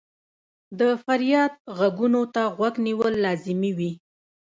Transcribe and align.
د 0.79 0.81
فریاد 1.03 1.53
ږغونو 1.77 2.21
ته 2.33 2.41
غوږ 2.57 2.75
نیول 2.87 3.13
لازمي 3.25 3.71
وي. 3.77 3.91